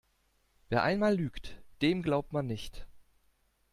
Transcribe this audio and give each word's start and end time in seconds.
Wer 0.69 0.81
einmal 0.81 1.15
lügt, 1.15 1.61
dem 1.83 2.01
glaubt 2.01 2.33
man 2.33 2.47
nicht. 2.47 2.87